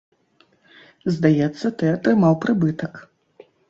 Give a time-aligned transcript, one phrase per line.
[1.17, 2.93] Здаецца, ты атрымаў прыбытак.